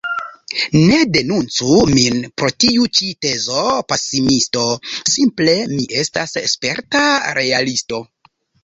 [0.77, 4.67] Ne denuncu min pro tiu ĉi tezo pesimisto;
[5.15, 7.09] simple mi estas sperta
[7.43, 8.07] realisto.